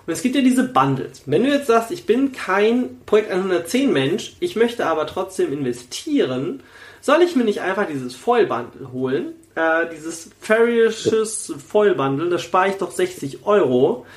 [0.10, 1.22] Und es gibt ja diese Bundles.
[1.28, 6.64] Wenn du jetzt sagst, ich bin kein Projekt 110 Mensch, ich möchte aber trotzdem investieren,
[7.00, 9.34] soll ich mir nicht einfach dieses Foil Bundle holen?
[9.54, 14.08] Äh, dieses Ferocious Foil Bundle, da spare ich doch 60 Euro.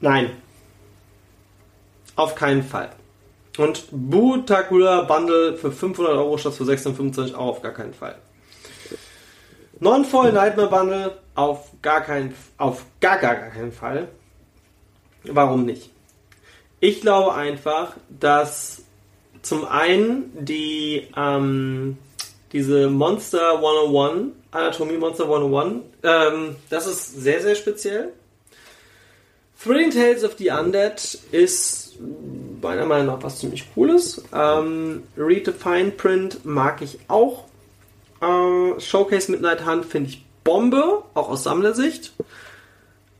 [0.00, 0.30] Nein.
[2.16, 2.92] Auf keinen Fall.
[3.58, 8.16] Und Bootacular Bundle für 500 Euro statt für 56 auch auf gar keinen Fall.
[9.80, 14.08] Non-Foil Nightmare Bundle auf gar keinen, auf gar, gar, gar keinen Fall.
[15.24, 15.90] Warum nicht?
[16.80, 18.82] Ich glaube einfach, dass
[19.42, 21.98] zum einen die, ähm,
[22.52, 28.12] diese Monster 101, Anatomie Monster 101, ähm, das ist sehr, sehr speziell.
[29.62, 31.98] Thrilling Tales of the Undead ist
[32.62, 34.22] meiner Meinung nach was ziemlich cooles.
[34.34, 37.44] Ähm, Read the Fine Print mag ich auch.
[38.20, 42.12] Äh, Showcase Midnight Hunt finde ich Bombe, auch aus Sammlersicht.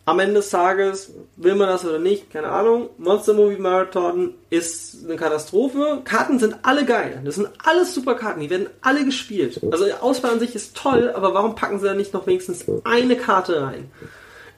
[0.07, 2.90] Am Ende des Tages, will man das oder nicht, keine Ahnung.
[2.98, 6.01] Monster Movie Marathon ist eine Katastrophe.
[6.05, 7.20] Karten sind alle geil.
[7.24, 8.40] Das sind alles super Karten.
[8.40, 9.61] Die werden alle gespielt.
[9.70, 12.64] Also die Auswahl an sich ist toll, aber warum packen sie da nicht noch wenigstens
[12.82, 13.90] eine Karte rein?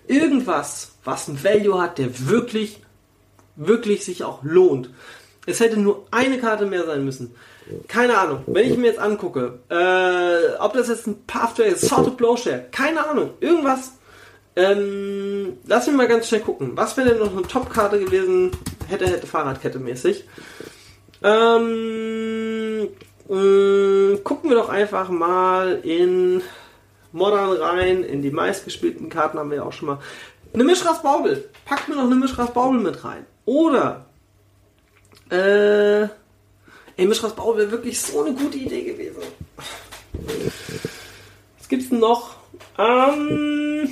[0.07, 2.81] Irgendwas, was ein Value hat, der wirklich,
[3.57, 4.89] wirklich sich auch lohnt.
[5.47, 7.35] Es hätte nur eine Karte mehr sein müssen.
[7.89, 8.43] Keine Ahnung.
[8.47, 12.67] Wenn ich mir jetzt angucke, äh, ob das jetzt ein Pathway ist, Sort of Blowshare,
[12.71, 13.31] keine Ahnung.
[13.41, 13.93] Irgendwas.
[14.55, 16.73] Ähm, lass mich mal ganz schnell gucken.
[16.75, 18.51] Was wäre denn noch eine Top-Karte gewesen?
[18.89, 20.25] Hätte, hätte Fahrradkette mäßig.
[21.23, 22.89] Ähm,
[23.29, 26.43] äh, gucken wir doch einfach mal in
[27.13, 29.99] Modern rein, in die meistgespielten Karten haben wir ja auch schon mal.
[30.53, 31.49] Eine Mischras Baubel.
[31.65, 33.25] Packt mir noch eine Mischras Baubel mit rein.
[33.45, 34.07] Oder,
[35.33, 36.03] äh,
[36.97, 39.23] ey, Mischras Baubel wäre wirklich so eine gute Idee gewesen.
[41.59, 42.37] Was gibt's denn noch?
[42.79, 43.89] Ähm,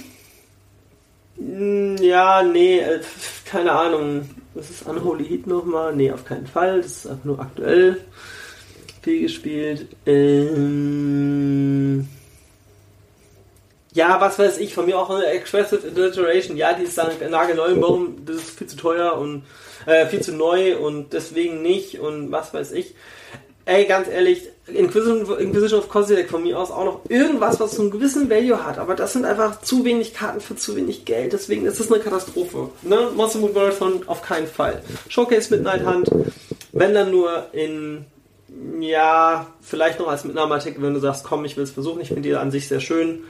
[2.01, 3.01] ja, nee, äh,
[3.47, 4.29] keine Ahnung.
[4.55, 5.95] Was ist Unholy Heat nochmal?
[5.95, 6.83] Nee, auf keinen Fall.
[6.83, 8.05] Das ist einfach nur aktuell
[9.01, 9.87] viel gespielt.
[10.07, 12.09] Ähm,
[13.93, 16.57] ja, was weiß ich, von mir auch eine Expressive Alliteration.
[16.57, 19.43] Ja, die ist dann nagelneu, warum, das ist viel zu teuer und
[19.87, 22.95] äh, viel zu neu und deswegen nicht und was weiß ich.
[23.67, 27.83] Ey, ganz ehrlich, Inquisition, Inquisition of Kozilek von mir aus auch noch irgendwas, was so
[27.83, 31.33] einen gewissen Value hat, aber das sind einfach zu wenig Karten für zu wenig Geld,
[31.33, 32.71] deswegen ist es eine Katastrophe.
[32.83, 33.11] Ne?
[33.15, 34.83] Monster Moon Marathon auf keinen Fall.
[35.09, 36.11] Showcase Midnight Hunt,
[36.73, 38.07] wenn dann nur in
[38.81, 42.23] ja, vielleicht noch als Mitnahmeartikel, wenn du sagst, komm, ich will es versuchen, ich finde
[42.23, 43.21] die an sich sehr schön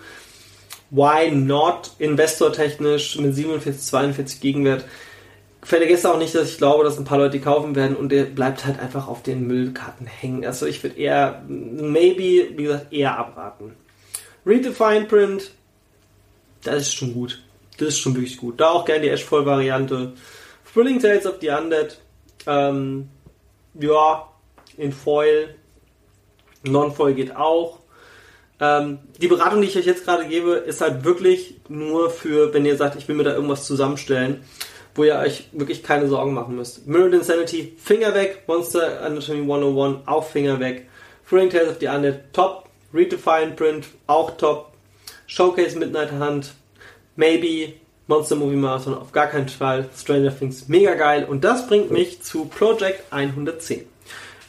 [0.91, 4.85] why not investortechnisch mit 47, 42 Gegenwert.
[5.63, 8.65] Vergesst auch nicht, dass ich glaube, dass ein paar Leute kaufen werden und der bleibt
[8.65, 10.45] halt einfach auf den Müllkarten hängen.
[10.45, 13.77] Also ich würde eher, maybe, wie gesagt, eher abraten.
[14.47, 14.67] Read
[15.09, 15.51] Print,
[16.65, 17.43] das ist schon gut.
[17.77, 18.59] Das ist schon wirklich gut.
[18.61, 20.15] Da auch gerne die Ashfall-Variante.
[20.73, 21.99] Thrilling Tales of the Undead,
[22.47, 23.09] ähm,
[23.75, 24.29] ja,
[24.77, 25.55] in Foil.
[26.63, 27.80] Non-Foil geht auch.
[28.61, 32.67] Ähm, die Beratung, die ich euch jetzt gerade gebe, ist halt wirklich nur für, wenn
[32.67, 34.45] ihr sagt, ich will mir da irgendwas zusammenstellen,
[34.95, 36.87] wo ihr euch wirklich keine Sorgen machen müsst.
[36.87, 38.43] Mirrored Insanity, Finger weg.
[38.47, 40.89] Monster Anatomy 101, auch Finger weg.
[41.29, 42.69] Thrilling Tales of the Undead, top.
[42.93, 44.73] Redefine Print, auch top.
[45.27, 46.53] Showcase Midnight Hunt,
[47.17, 47.75] maybe.
[48.09, 49.89] Monster Movie Marathon, auf gar keinen Fall.
[49.97, 51.25] Stranger Things, mega geil.
[51.25, 53.87] Und das bringt mich zu Project 110.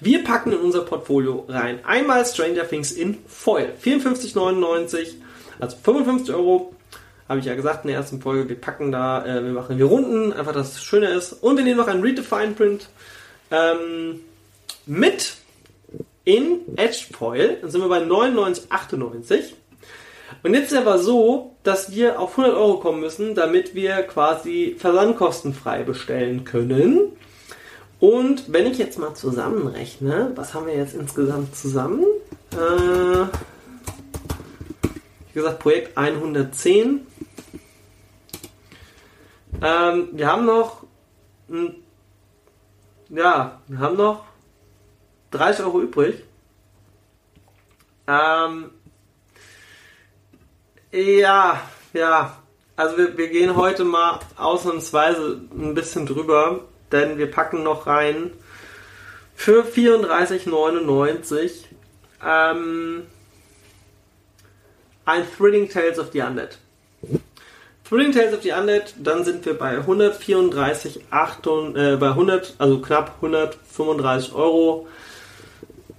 [0.03, 3.71] Wir packen in unser Portfolio rein einmal Stranger Things in Foil.
[3.83, 5.13] 54,99,
[5.59, 6.75] also 55 Euro.
[7.29, 8.49] Habe ich ja gesagt in der ersten Folge.
[8.49, 11.33] Wir packen da, äh, wir machen wir Runden, einfach dass es schöner ist.
[11.33, 12.89] Und wir nehmen noch ein Redefined Print
[13.51, 14.21] ähm,
[14.87, 15.35] mit
[16.25, 17.59] in Edge Foil.
[17.61, 19.53] Dann sind wir bei 99,98.
[20.41, 24.01] Und jetzt ist es aber so, dass wir auf 100 Euro kommen müssen, damit wir
[24.01, 27.11] quasi versandkostenfrei bestellen können.
[28.01, 32.03] Und wenn ich jetzt mal zusammenrechne, was haben wir jetzt insgesamt zusammen?
[32.51, 33.27] Äh,
[35.27, 37.05] wie gesagt, Projekt 110.
[39.61, 40.81] Ähm, wir haben noch,
[41.47, 41.73] mh,
[43.09, 44.25] ja, wir haben noch
[45.29, 46.23] 30 Euro übrig.
[48.07, 48.71] Ähm,
[50.91, 51.61] ja,
[51.93, 52.35] ja,
[52.75, 56.61] also wir, wir gehen heute mal ausnahmsweise ein bisschen drüber
[56.91, 58.31] denn wir packen noch rein
[59.35, 61.51] für 34,99
[62.23, 63.03] ähm,
[65.05, 66.57] ein Thrilling Tales of the Undead.
[67.83, 72.79] Thrilling Tales of the Undead, dann sind wir bei 134, 8, äh, bei 100, also
[72.79, 74.87] knapp 135 Euro.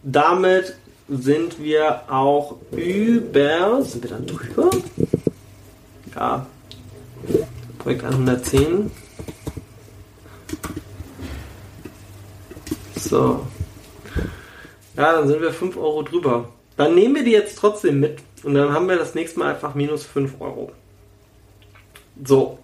[0.03, 0.76] Damit
[1.09, 4.70] sind wir auch über, sind wir dann drüber?
[6.14, 6.47] Ja,
[7.78, 8.90] Projekt 110.
[13.03, 13.46] So.
[14.96, 16.48] Ja, dann sind wir 5 Euro drüber.
[16.76, 19.74] Dann nehmen wir die jetzt trotzdem mit und dann haben wir das nächste Mal einfach
[19.74, 20.72] minus 5 Euro.
[22.24, 22.59] So.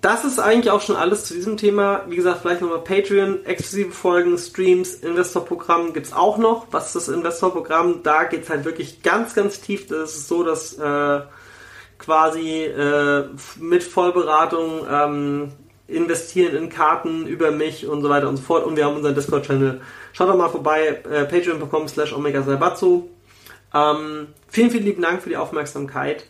[0.00, 2.04] Das ist eigentlich auch schon alles zu diesem Thema.
[2.08, 6.68] Wie gesagt, vielleicht nochmal Patreon, exklusive Folgen, Streams, Investorprogramm gibt es auch noch.
[6.70, 8.02] Was ist das Investorprogramm?
[8.02, 9.88] Da geht es halt wirklich ganz, ganz tief.
[9.88, 11.20] Das ist so, dass äh,
[11.98, 13.26] quasi äh,
[13.58, 15.52] mit Vollberatung ähm,
[15.90, 18.64] investieren in Karten über mich und so weiter und so fort.
[18.64, 19.80] Und wir haben unseren Discord-Channel.
[20.12, 22.40] Schaut doch mal vorbei, äh, patreon.com slash omega
[23.72, 26.26] ähm, Vielen, vielen lieben Dank für die Aufmerksamkeit.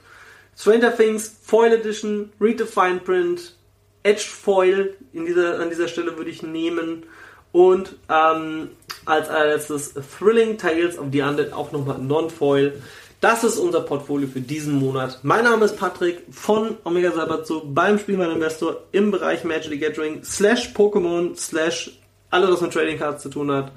[0.56, 3.56] Stranger Things Foil Edition, Redefined Print,
[4.02, 7.04] Edged Foil in dieser, an dieser Stelle würde ich nehmen.
[7.52, 8.70] Und ähm,
[9.06, 12.80] als letztes Thrilling Tales of the Undead auch nochmal Non-Foil.
[13.20, 15.20] Das ist unser Portfolio für diesen Monat.
[15.22, 20.24] Mein Name ist Patrick von Omega Sabatsu beim Spielmann Investor im Bereich Magic the Gathering
[20.24, 22.00] slash Pokémon slash
[22.30, 23.72] alles was mit Trading Cards zu tun hat.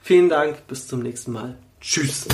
[0.00, 1.58] Vielen Dank, bis zum nächsten Mal.
[1.82, 2.26] Tschüss.